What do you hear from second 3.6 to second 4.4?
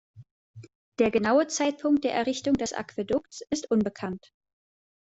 unbekannt.